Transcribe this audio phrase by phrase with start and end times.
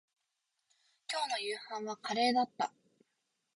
[1.11, 2.73] 今日の夕飯はカレーだった